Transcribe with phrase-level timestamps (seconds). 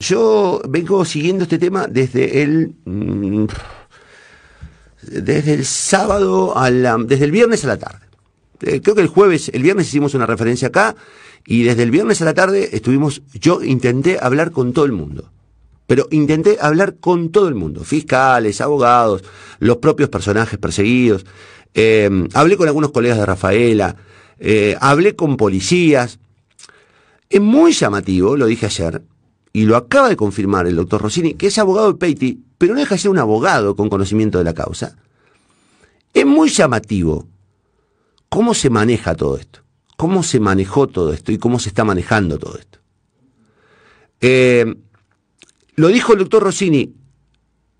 [0.00, 3.46] Yo vengo siguiendo este tema desde el mm,
[5.02, 8.06] desde el sábado a la, desde el viernes a la tarde.
[8.60, 10.94] Eh, creo que el jueves, el viernes hicimos una referencia acá
[11.44, 15.32] y desde el viernes a la tarde estuvimos, yo intenté hablar con todo el mundo.
[15.88, 19.24] Pero intenté hablar con todo el mundo, fiscales, abogados,
[19.58, 21.26] los propios personajes perseguidos.
[21.74, 23.96] Eh, hablé con algunos colegas de Rafaela,
[24.38, 26.20] eh, hablé con policías.
[27.30, 29.02] Es muy llamativo, lo dije ayer,
[29.52, 32.80] y lo acaba de confirmar el doctor Rossini, que es abogado de Peiti, pero no
[32.80, 34.96] deja de ser un abogado con conocimiento de la causa.
[36.12, 37.26] Es muy llamativo
[38.28, 39.60] cómo se maneja todo esto,
[39.96, 42.78] cómo se manejó todo esto y cómo se está manejando todo esto.
[44.20, 44.74] Eh,
[45.76, 46.92] lo dijo el doctor Rossini,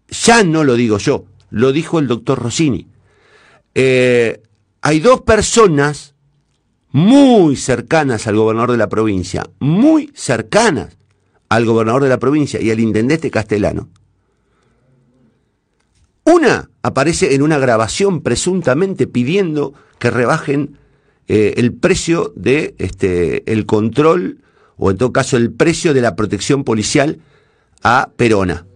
[0.08, 2.86] ya no lo digo yo, lo dijo el doctor Rossini.
[3.74, 4.42] Eh,
[4.80, 6.14] hay dos personas
[6.90, 10.97] muy cercanas al gobernador de la provincia, muy cercanas
[11.48, 13.88] al gobernador de la provincia y al intendente castellano.
[16.24, 20.76] Una aparece en una grabación presuntamente pidiendo que rebajen
[21.26, 24.38] eh, el precio de este, el control
[24.76, 27.20] o en todo caso el precio de la protección policial
[27.82, 28.66] a Perona.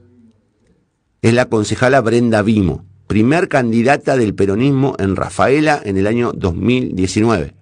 [1.20, 7.54] Es la concejala Brenda Vimo, primer candidata del peronismo en Rafaela en el año 2019.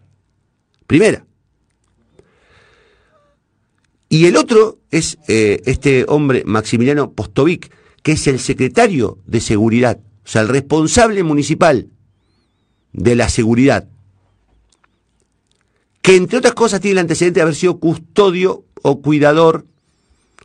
[0.86, 1.24] Primera.
[4.12, 7.70] Y el otro es eh, este hombre, Maximiliano Postovic,
[8.02, 11.86] que es el secretario de seguridad, o sea, el responsable municipal
[12.92, 13.86] de la seguridad,
[16.02, 19.64] que entre otras cosas tiene el antecedente de haber sido custodio o cuidador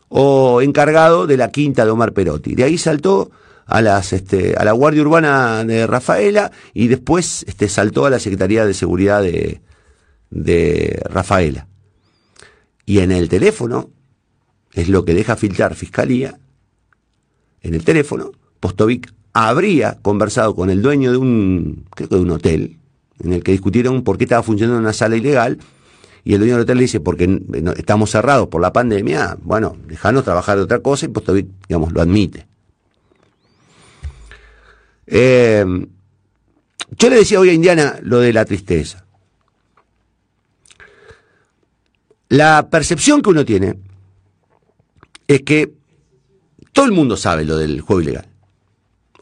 [0.09, 2.53] o encargado de la quinta de Omar Perotti.
[2.53, 3.31] De ahí saltó
[3.65, 8.19] a las este, a la Guardia Urbana de Rafaela y después este, saltó a la
[8.19, 9.61] Secretaría de Seguridad de,
[10.29, 11.67] de Rafaela.
[12.85, 13.89] Y en el teléfono,
[14.73, 16.37] es lo que deja filtrar Fiscalía,
[17.61, 22.29] en el teléfono, Postovic habría conversado con el dueño de un, creo que de un
[22.29, 22.77] hotel,
[23.23, 25.57] en el que discutieron por qué estaba funcionando una sala ilegal,
[26.23, 27.41] y el dueño del hotel le dice, porque
[27.75, 32.01] estamos cerrados por la pandemia, bueno, dejanos trabajar de otra cosa, y Postovic, digamos, lo
[32.01, 32.45] admite.
[35.07, 35.65] Eh,
[36.97, 39.04] yo le decía hoy a Indiana lo de la tristeza.
[42.29, 43.77] La percepción que uno tiene
[45.27, 45.73] es que
[46.73, 48.27] todo el mundo sabe lo del juego ilegal.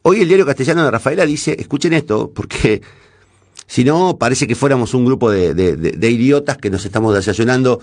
[0.03, 2.81] Hoy el diario castellano de Rafaela dice, escuchen esto, porque
[3.68, 7.80] si no parece que fuéramos un grupo de, idiotas que nos estamos desayunando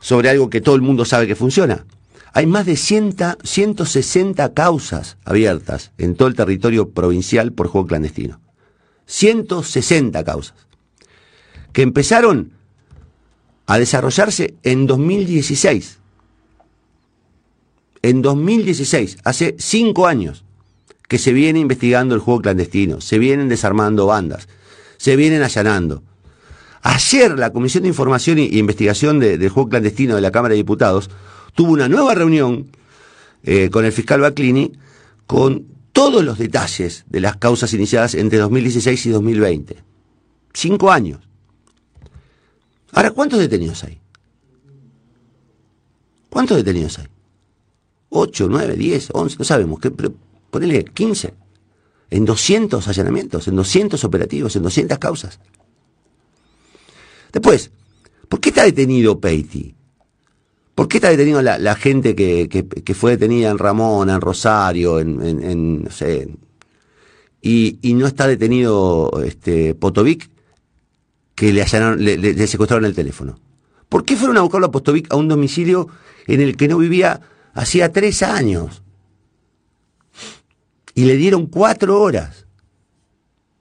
[0.00, 1.84] sobre algo que todo el mundo sabe que funciona.
[2.32, 8.40] Hay más de 100, 160 causas abiertas en todo el territorio provincial por juego clandestino.
[9.06, 10.54] 160 causas.
[11.72, 12.52] Que empezaron
[13.70, 15.98] a desarrollarse en 2016.
[18.02, 20.44] En 2016, hace cinco años,
[21.06, 24.48] que se viene investigando el juego clandestino, se vienen desarmando bandas,
[24.96, 26.02] se vienen allanando.
[26.82, 31.08] Ayer la Comisión de Información e Investigación del Juego Clandestino de la Cámara de Diputados
[31.54, 32.72] tuvo una nueva reunión
[33.44, 34.72] eh, con el fiscal Baclini
[35.28, 39.76] con todos los detalles de las causas iniciadas entre 2016 y 2020.
[40.54, 41.29] Cinco años.
[42.92, 44.00] Ahora, ¿cuántos detenidos hay?
[46.28, 47.06] ¿Cuántos detenidos hay?
[48.10, 49.36] ¿Ocho, nueve, diez, once?
[49.38, 49.80] No sabemos.
[49.80, 49.90] ¿qué?
[49.90, 50.12] Pero
[50.50, 51.34] ponele 15.
[52.10, 55.38] En 200 allanamientos, en 200 operativos, en 200 causas.
[57.32, 57.70] Después,
[58.28, 59.74] ¿por qué está detenido Peiti?
[60.74, 65.90] ¿Por qué está detenido la, gente que, fue detenida en Ramón, en Rosario, en, no
[65.90, 66.28] sé,
[67.42, 70.30] y, y, no está detenido este, Potovic?
[71.40, 73.40] Que le, le, secuestraron el teléfono.
[73.88, 75.88] ¿Por qué fueron a buscarlo a a un domicilio
[76.26, 77.18] en el que no vivía
[77.54, 78.82] hacía tres años?
[80.94, 82.44] Y le dieron cuatro horas.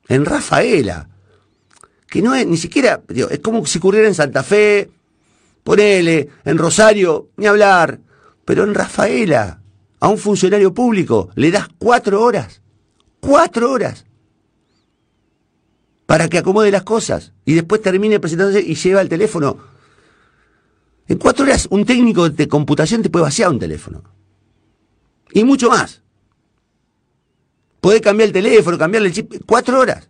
[0.09, 1.07] En Rafaela.
[2.09, 4.89] Que no es ni siquiera, es como si ocurriera en Santa Fe,
[5.63, 8.01] ponele, en Rosario, ni hablar.
[8.43, 9.61] Pero en Rafaela,
[10.01, 12.61] a un funcionario público, le das cuatro horas.
[13.21, 14.03] Cuatro horas
[16.09, 19.59] para que acomode las cosas y después termine presentándose y lleva el teléfono.
[21.07, 24.01] En cuatro horas un técnico de computación te puede vaciar un teléfono.
[25.33, 26.01] Y mucho más.
[27.79, 29.35] Puede cambiar el teléfono, cambiarle el chip.
[29.45, 30.09] Cuatro horas.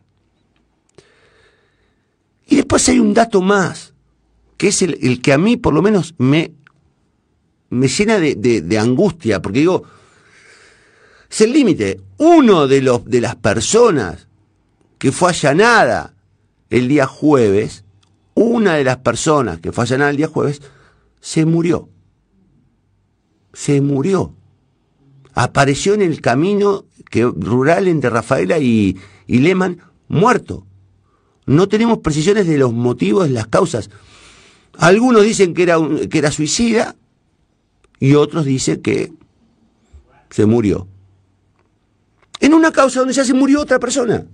[2.47, 3.93] Y después hay un dato más,
[4.55, 6.53] que es el, que a mí por lo menos me,
[7.71, 9.83] me llena de, de angustia, porque digo,
[11.29, 11.99] es el límite.
[12.19, 14.28] Uno de, los, de las personas
[14.99, 16.13] que fue allanada
[16.69, 17.85] el día jueves,
[18.35, 20.61] una de las personas que fue allanada el día jueves,
[21.19, 21.89] se murió.
[23.53, 24.35] se murió.
[25.33, 30.65] Apareció en el camino que, rural entre Rafaela y, y Lehmann, muerto.
[31.45, 33.89] No tenemos precisiones de los motivos, las causas.
[34.77, 35.77] Algunos dicen que era,
[36.09, 36.95] que era suicida
[37.99, 39.11] y otros dicen que
[40.29, 40.87] se murió.
[42.39, 44.25] En una causa donde ya se murió otra persona,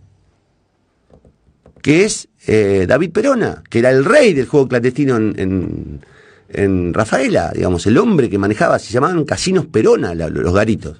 [1.85, 6.01] que es eh, David Perona, que era el rey del juego clandestino en,
[6.49, 10.99] en, Rafaela, digamos, el hombre que manejaba, se llamaban casinos Perona, los garitos,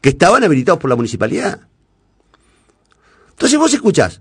[0.00, 1.60] que estaban habilitados por la municipalidad.
[3.30, 4.20] Entonces vos escuchás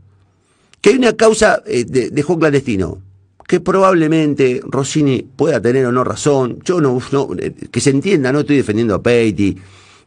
[0.81, 3.01] que hay una causa eh, de, juego clandestino,
[3.47, 6.99] que probablemente Rossini pueda tener o no razón, yo no,
[7.39, 9.57] eh, que se entienda, no estoy defendiendo a Peiti,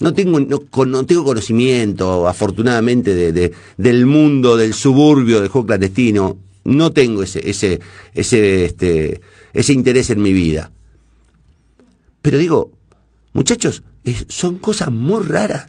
[0.00, 6.38] no tengo, no, tengo conocimiento, afortunadamente, de, del mundo, del suburbio del juego clandestino.
[6.64, 7.80] No tengo ese, ese,
[8.14, 9.20] ese, este,
[9.52, 10.72] ese interés en mi vida.
[12.22, 12.72] Pero digo,
[13.34, 13.82] muchachos,
[14.28, 15.68] son cosas muy raras.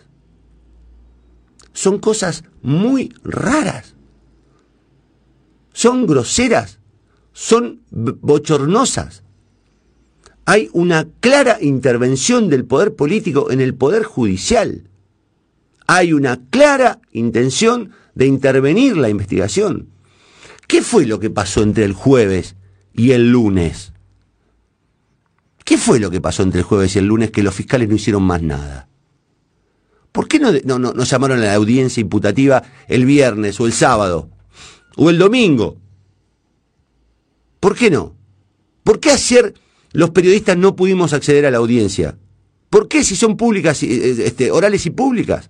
[1.73, 3.95] Son cosas muy raras.
[5.73, 6.79] Son groseras.
[7.33, 9.23] Son bochornosas
[10.45, 14.89] hay una clara intervención del poder político en el poder judicial.
[15.87, 19.89] Hay una clara intención de intervenir la investigación.
[20.67, 22.55] ¿Qué fue lo que pasó entre el jueves
[22.93, 23.93] y el lunes?
[25.63, 27.95] ¿Qué fue lo que pasó entre el jueves y el lunes que los fiscales no
[27.95, 28.87] hicieron más nada?
[30.11, 34.29] ¿Por qué no, no, no, llamaron a la audiencia imputativa el viernes o el sábado
[34.97, 35.77] o el domingo?
[37.59, 38.15] ¿Por qué no?
[38.83, 39.53] ¿Por qué hacer
[39.93, 42.15] los periodistas no pudimos acceder a la audiencia.
[42.69, 45.49] ¿Por qué si son públicas, eh, este, orales y públicas?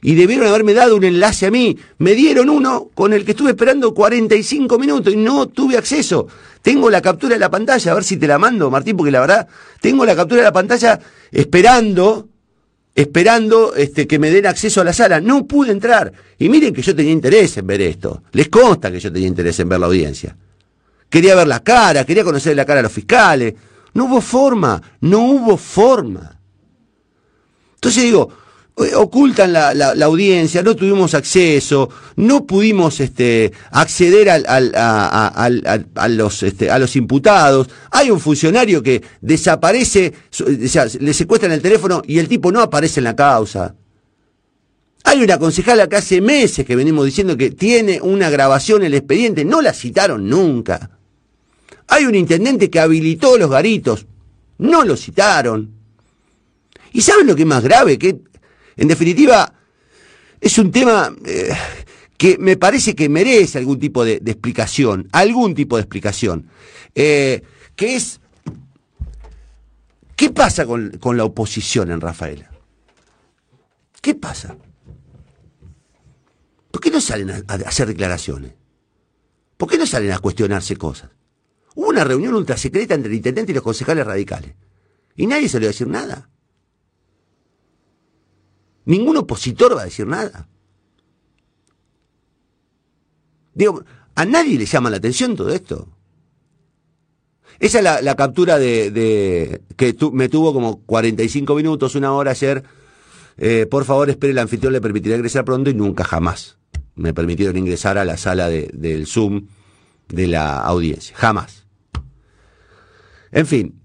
[0.00, 1.76] Y debieron haberme dado un enlace a mí.
[1.98, 6.28] Me dieron uno con el que estuve esperando 45 minutos y no tuve acceso.
[6.62, 9.20] Tengo la captura de la pantalla, a ver si te la mando, Martín, porque la
[9.20, 9.48] verdad,
[9.80, 10.98] tengo la captura de la pantalla
[11.32, 12.28] esperando,
[12.94, 15.20] esperando este, que me den acceso a la sala.
[15.20, 16.12] No pude entrar.
[16.38, 18.22] Y miren que yo tenía interés en ver esto.
[18.32, 20.36] Les consta que yo tenía interés en ver la audiencia
[21.08, 23.54] quería ver la cara, quería conocer la cara a los fiscales.
[23.94, 26.38] No hubo forma, no hubo forma.
[27.74, 28.28] Entonces digo,
[28.80, 36.78] eh, ocultan la, audiencia, no tuvimos acceso, no pudimos este, acceder a, los, este, a
[36.78, 37.68] los imputados.
[37.90, 42.60] Hay un funcionario que desaparece, o sea, le secuestran el teléfono y el tipo no
[42.60, 43.74] aparece en la causa.
[45.04, 48.94] Hay una concejala que hace meses que venimos diciendo que tiene una grabación en el
[48.94, 50.97] expediente, no la citaron nunca.
[51.88, 54.06] Hay un intendente que habilitó los garitos.
[54.58, 55.74] No lo citaron.
[56.92, 57.98] ¿Y saben lo que es más grave?
[57.98, 58.18] Que,
[58.76, 59.52] en definitiva,
[60.40, 61.50] es un tema eh,
[62.16, 65.08] que me parece que merece algún tipo de, explicación.
[65.12, 66.48] Algún tipo de explicación.
[66.94, 67.42] Eh,
[67.74, 68.20] que es.
[70.14, 72.50] ¿Qué pasa con, la oposición en Rafaela?
[74.02, 74.56] ¿Qué pasa?
[76.70, 78.52] ¿Por qué no salen a hacer declaraciones?
[79.56, 81.10] ¿Por qué no salen a cuestionarse cosas?
[81.78, 84.52] Hubo una reunión ultrasecreta entre el intendente y los concejales radicales.
[85.14, 86.28] Y nadie se le va a decir nada.
[88.84, 90.48] Ningún opositor va a decir nada.
[93.54, 93.84] Digo,
[94.16, 95.86] a nadie le llama la atención todo esto.
[97.60, 102.64] Esa es la, captura de, que me tuvo como 45 minutos, una hora ayer.
[103.36, 106.58] Eh, por favor, espere, el anfitrión le permitirá ingresar pronto y nunca jamás
[106.96, 109.46] me permitieron ingresar a la sala del Zoom
[110.08, 111.16] de la audiencia.
[111.16, 111.67] Jamás.
[113.30, 113.80] En fin,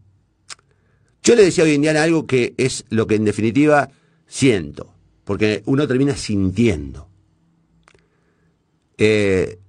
[1.23, 3.89] yo le decía hoy en día algo que es lo que en definitiva
[4.27, 7.09] siento, porque uno termina sintiendo.
[8.97, 9.59] Eh,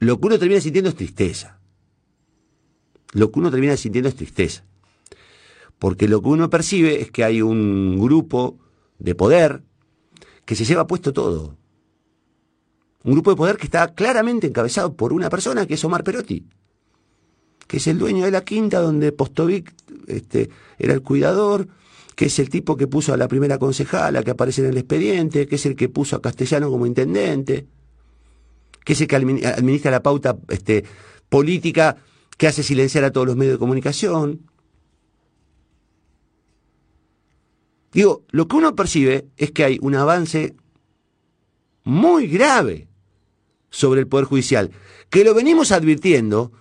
[0.00, 1.60] lo que uno termina sintiendo es tristeza.
[3.12, 4.64] Lo que uno termina sintiendo es tristeza.
[5.78, 8.58] Porque lo que uno percibe es que hay un grupo
[8.98, 9.62] de poder
[10.44, 11.56] que se lleva puesto todo.
[13.04, 16.46] Un grupo de poder que está claramente encabezado por una persona que es Omar Perotti
[17.72, 19.72] que es el dueño de la quinta donde Postovic
[20.06, 21.68] este, era el cuidador,
[22.14, 25.46] que es el tipo que puso a la primera concejala que aparece en el expediente,
[25.46, 27.66] que es el que puso a Castellano como intendente,
[28.84, 30.84] que es el que administra la pauta este,
[31.30, 31.96] política
[32.36, 34.42] que hace silenciar a todos los medios de comunicación.
[37.90, 40.56] Digo, lo que uno percibe es que hay un avance
[41.84, 42.86] muy grave
[43.70, 44.72] sobre el Poder Judicial,
[45.08, 46.52] que lo venimos advirtiendo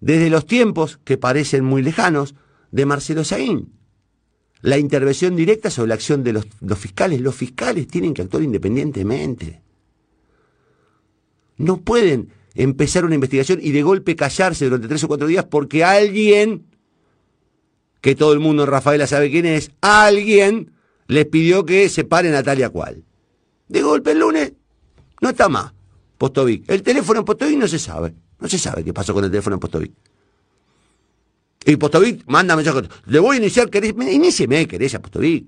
[0.00, 2.34] desde los tiempos que parecen muy lejanos
[2.70, 3.72] de Marcelo Saín.
[4.62, 7.20] La intervención directa sobre la acción de los, fiscales.
[7.20, 9.62] Los fiscales tienen que actuar independientemente.
[11.56, 15.84] No pueden empezar una investigación y de golpe callarse durante tres o cuatro días porque
[15.84, 16.66] alguien
[18.00, 20.72] que todo el mundo en Rafaela sabe quién es, alguien
[21.06, 23.04] les pidió que se paren a tal y a cual.
[23.68, 24.52] De golpe el lunes,
[25.20, 25.72] no está más.
[26.16, 26.68] Postovic.
[26.70, 28.14] El teléfono en Postovic no se sabe.
[28.40, 29.92] No se sabe qué pasó con el teléfono en Postovic.
[31.64, 32.88] Y Postovic manda mensajes.
[33.06, 34.10] Le voy a iniciar querella.
[34.10, 35.46] Inícieme querella, Postovic.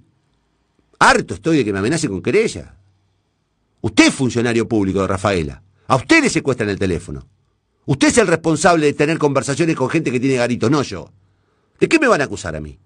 [0.98, 2.76] Harto estoy de que me amenace con querella.
[3.80, 5.62] Usted es funcionario público de Rafaela.
[5.88, 7.26] A usted le secuestran el teléfono.
[7.86, 11.10] Usted es el responsable de tener conversaciones con gente que tiene garitos, no yo.
[11.80, 12.78] ¿De qué me van a acusar a mí?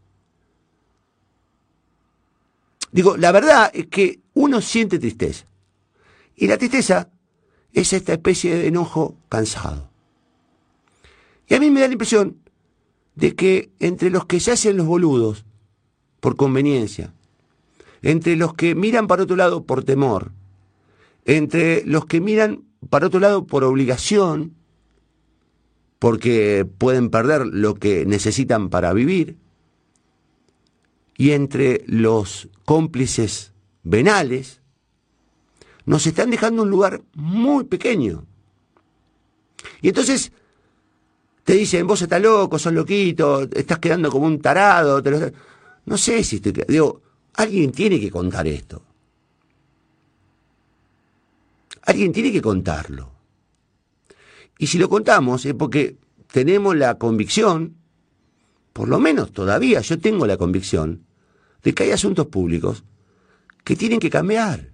[2.91, 5.45] Digo, la verdad es que uno siente tristeza.
[6.35, 7.11] Y la tristeza
[7.75, 9.91] es esta especie de enojo cansado.
[11.49, 12.39] Y a mí me da la impresión
[13.15, 15.45] de que entre los que se hacen los boludos
[16.21, 17.13] por conveniencia,
[18.03, 20.33] entre los que miran para otro lado por temor,
[21.25, 24.55] entre los que miran para otro lado por obligación,
[25.99, 29.37] porque pueden perder lo que necesitan para vivir,
[31.17, 34.61] y entre los cómplices venales,
[35.87, 38.27] nos están dejando un lugar muy pequeño.
[39.81, 40.33] Y entonces
[41.47, 45.01] te dicen, vos estás loco, sos loquito, estás quedando como un tarado.
[45.85, 46.53] No sé si estoy...
[46.67, 47.01] Digo,
[47.35, 48.83] alguien tiene que contar esto.
[51.83, 53.13] Alguien tiene que contarlo.
[54.59, 55.97] Y si lo contamos es porque
[56.33, 57.77] tenemos la convicción,
[58.73, 61.07] por lo menos todavía yo tengo la convicción,
[61.63, 62.83] de que hay asuntos públicos
[63.63, 64.73] que tienen que cambiar.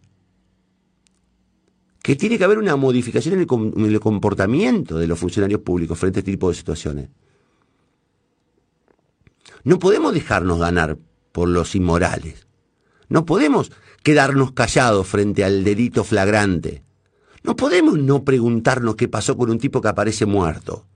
[2.03, 3.41] Que tiene que haber una modificación en
[3.85, 7.09] el, comportamiento de los funcionarios públicos frente a este tipo de situaciones.
[9.65, 10.99] No podemos dejarnos ganar
[11.31, 12.47] por los inmorales.
[13.09, 13.71] No podemos
[14.03, 16.83] quedarnos callados frente al delito flagrante.
[17.45, 20.87] No podemos no preguntarnos qué pasó con un tipo que aparece muerto.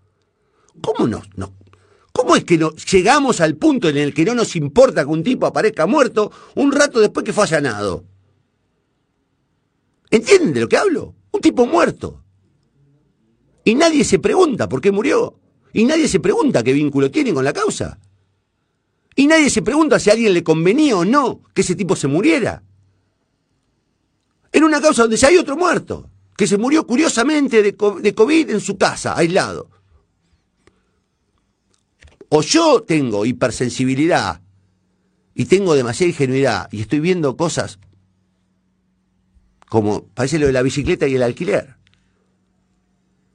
[0.80, 1.22] ¿Cómo no,
[2.12, 5.22] ¿Cómo es que no, llegamos al punto en el que no nos importa que un
[5.22, 8.04] tipo aparezca muerto un rato después que fue allanado?
[10.10, 11.14] ¿Entienden de lo que hablo?
[11.32, 12.22] Un tipo muerto.
[13.64, 15.40] Y nadie se pregunta por qué murió.
[15.72, 17.98] Y nadie se pregunta qué vínculo tiene con la causa.
[19.14, 22.06] Y nadie se pregunta si a alguien le convenía o no que ese tipo se
[22.06, 22.62] muriera.
[24.52, 28.60] En una causa donde ya hay otro muerto que se murió curiosamente de, COVID en
[28.60, 29.70] su casa, aislado.
[32.28, 34.42] O yo tengo hipersensibilidad
[35.34, 37.78] y tengo demasiada ingenuidad y estoy viendo cosas
[39.68, 41.76] como parece lo de la bicicleta y el alquiler.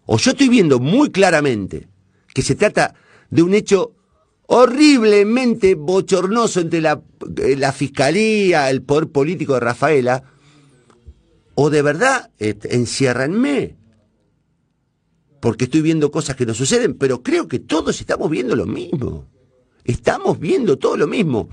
[0.05, 1.87] O yo estoy viendo muy claramente
[2.33, 2.95] que se trata
[3.29, 3.95] de un hecho
[4.47, 7.01] horriblemente bochornoso entre la,
[7.37, 10.23] eh, la fiscalía, el poder político de Rafaela,
[11.55, 13.77] o de verdad, este, enciérranme.
[15.39, 19.27] Porque estoy viendo cosas que no suceden, pero creo que todos estamos viendo lo mismo.
[19.83, 21.49] Estamos viendo todo lo mismo.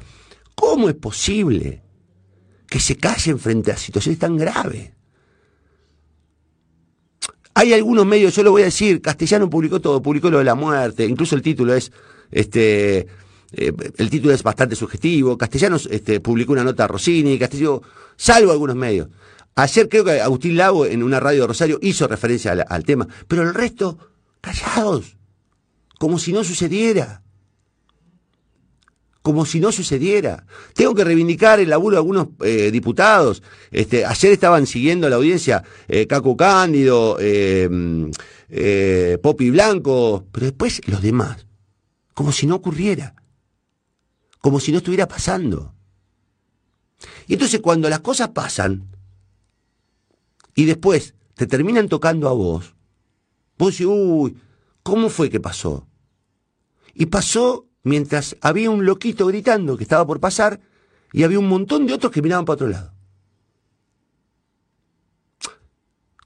[0.55, 1.83] ¿Cómo es posible
[2.69, 4.93] que se callen frente a situaciones tan graves?
[7.55, 10.55] Hay algunos medios, yo lo voy a decir, Castellano publicó todo, publicó lo de la
[10.55, 11.91] muerte, incluso el título es,
[12.31, 13.09] este,
[13.53, 17.83] eh, el título es bastante sugestivo, Castellanos este, publicó una nota a Rossini, Castellano,
[18.17, 19.09] salvo algunos medios.
[19.57, 23.43] Ayer creo que Agustín Lago en una radio de Rosario hizo referencia al, tema, pero
[23.43, 23.99] el resto,
[24.41, 25.17] callados,
[25.99, 27.23] como si no sucediera.
[29.29, 30.47] Como si no sucediera.
[30.73, 33.43] Tengo que reivindicar el laburo de algunos eh, diputados.
[33.71, 38.09] Este, ayer estaban siguiendo la audiencia eh, Caco Cándido, eh,
[39.23, 41.47] Popi Blanco, pero después los demás.
[42.15, 43.15] Como si no ocurriera.
[44.41, 45.75] Como si no estuviera pasando.
[47.27, 48.89] Y entonces cuando las cosas pasan,
[50.55, 52.75] y después te terminan tocando a vos,
[53.59, 54.39] vos decís, uy,
[54.83, 55.87] ¿cómo fue que pasó?
[56.95, 60.61] Y pasó mientras había un loquito gritando que estaba por pasar
[61.13, 62.93] y había un montón de otros que miraban para otro lado.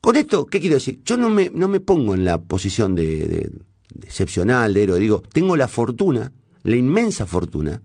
[0.00, 1.00] Con esto, ¿qué quiero decir?
[1.04, 3.52] Yo no me, no me pongo en la posición de,
[4.02, 4.98] excepcional, de héroe.
[4.98, 6.32] Digo, tengo la fortuna,
[6.64, 7.82] la inmensa fortuna,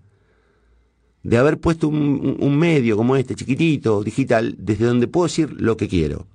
[1.22, 5.88] de haber puesto un medio como este, chiquitito, digital, desde donde puedo decir lo que
[5.88, 6.26] quiero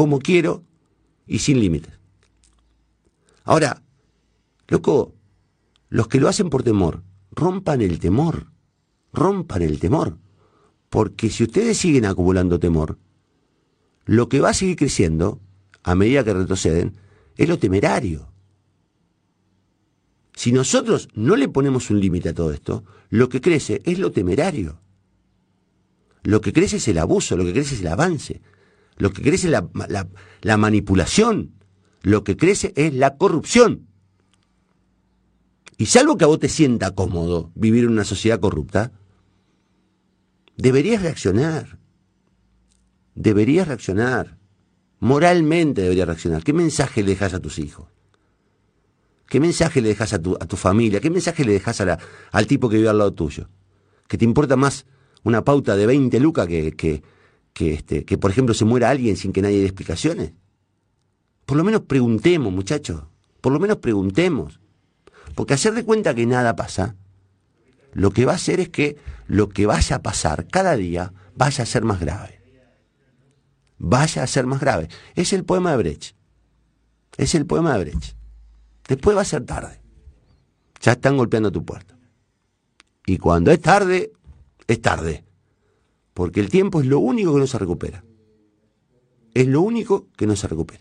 [0.00, 0.64] como quiero
[1.26, 1.92] y sin límites.
[3.44, 3.82] Ahora,
[4.68, 5.14] loco,
[5.90, 8.46] los que lo hacen por temor, rompan el temor,
[9.12, 10.16] rompan el temor,
[10.88, 12.98] porque si ustedes siguen acumulando temor,
[14.06, 15.40] lo que va a seguir creciendo,
[15.82, 16.96] a medida que retroceden,
[17.36, 18.32] es lo temerario.
[20.34, 24.10] Si nosotros no le ponemos un límite a todo esto, lo que crece es lo
[24.10, 24.80] temerario.
[26.22, 28.40] Lo que crece es el abuso, lo que crece es el avance,
[28.96, 29.62] lo que crece es
[30.42, 31.54] la, manipulación,
[32.02, 33.88] lo que crece es la corrupción.
[35.80, 38.92] Y salvo que a vos te sienta cómodo vivir en una sociedad corrupta,
[40.58, 41.78] deberías reaccionar.
[43.14, 44.36] Deberías reaccionar.
[44.98, 46.44] Moralmente deberías reaccionar.
[46.44, 47.88] ¿Qué mensaje le dejas a tus hijos?
[49.26, 51.00] ¿Qué mensaje le dejas a tu, a tu familia?
[51.00, 51.98] ¿Qué mensaje le dejas a
[52.30, 53.48] al tipo que vive al lado tuyo?
[54.06, 54.84] ¿Que te importa más
[55.24, 57.02] una pauta de 20 lucas que, que,
[57.54, 60.34] que, este, que, por ejemplo, se muera alguien sin que nadie dé explicaciones?
[61.46, 63.04] Por lo menos preguntemos, muchachos.
[63.40, 64.59] Por lo menos preguntemos.
[65.34, 66.96] Porque hacer de cuenta que nada pasa,
[67.92, 68.96] lo que va a hacer es que
[69.26, 72.40] lo que vaya a pasar cada día vaya a ser más grave.
[73.78, 74.88] Vaya a ser más grave.
[75.14, 76.14] Es el poema de Brecht.
[77.16, 78.14] Es el poema de Brecht.
[78.86, 79.80] Después va a ser tarde.
[80.80, 81.96] Ya están golpeando tu puerta.
[83.06, 84.12] Y cuando es tarde,
[84.66, 85.24] es tarde.
[86.14, 88.04] Porque el tiempo es lo único que no se recupera.
[89.32, 90.78] Es lo único que no se recupera.